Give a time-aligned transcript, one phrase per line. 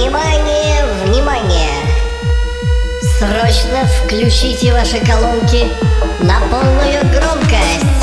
[0.00, 1.68] Внимание, внимание!
[3.18, 5.68] Срочно включите ваши колонки
[6.20, 7.99] на полную громкость!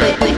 [0.00, 0.29] quick, quick.